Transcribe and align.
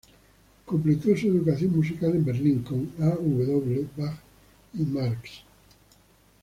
Completó 0.65 1.15
su 1.15 1.27
educación 1.27 1.75
musical 1.77 2.09
en 2.15 2.25
Berlín 2.25 2.63
con 2.63 2.89
A. 3.05 3.09
W. 3.11 3.87
Bach 3.95 4.19
y 4.73 4.79
Marx. 4.81 5.41